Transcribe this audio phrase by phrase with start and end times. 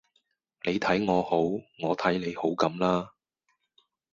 [0.65, 1.37] 你睇我好，
[1.87, 3.11] 我睇你好咁啦